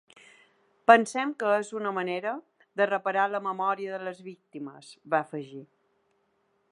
Pensem 0.91 1.33
que 1.43 1.51
és 1.57 1.69
una 1.79 1.91
manera 1.97 2.31
de 2.81 2.87
reparar 2.91 3.27
la 3.35 3.43
memòria 3.49 3.93
de 3.99 4.09
les 4.09 4.25
víctimes, 4.31 4.91
va 5.15 5.23
afegir. 5.27 5.63